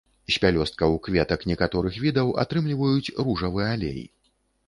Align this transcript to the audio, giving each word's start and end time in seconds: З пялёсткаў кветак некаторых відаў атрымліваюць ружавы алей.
З 0.35 0.39
пялёсткаў 0.43 0.95
кветак 1.07 1.43
некаторых 1.51 1.99
відаў 2.05 2.33
атрымліваюць 2.45 3.13
ружавы 3.27 3.61
алей. 3.75 4.01